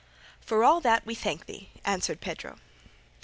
[0.39, 2.57] "For all that, we thank thee," answered Pedro.